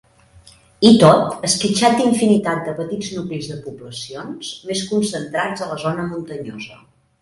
I 0.87 0.89
tot, 1.03 1.35
esquitxat 1.49 1.99
d'infinitat 1.99 2.65
de 2.71 2.75
petits 2.81 3.13
nuclis 3.19 3.53
de 3.55 3.61
poblacions, 3.69 4.53
més 4.73 4.85
concentrats 4.93 5.67
a 5.69 5.73
la 5.75 5.83
zona 5.89 6.13
muntanyosa. 6.15 6.87